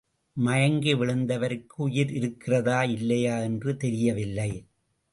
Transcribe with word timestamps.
மயங்கி 0.37 0.93
விழுந்தவருக்கு 0.93 1.77
உயிர் 1.77 2.13
இருக்கிறதா 2.13 2.83
இல்லையா 2.83 3.37
என்று 3.39 3.77
தெரியவில்லை. 3.77 4.51